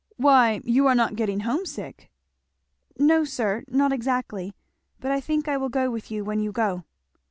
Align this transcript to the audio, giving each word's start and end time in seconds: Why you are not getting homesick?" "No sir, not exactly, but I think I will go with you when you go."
Why 0.17 0.61
you 0.63 0.87
are 0.87 0.95
not 0.95 1.15
getting 1.15 1.41
homesick?" 1.41 2.09
"No 2.97 3.23
sir, 3.23 3.63
not 3.67 3.93
exactly, 3.93 4.55
but 4.99 5.11
I 5.11 5.19
think 5.21 5.47
I 5.47 5.57
will 5.57 5.69
go 5.69 5.91
with 5.91 6.09
you 6.09 6.25
when 6.25 6.39
you 6.39 6.51
go." 6.51 6.85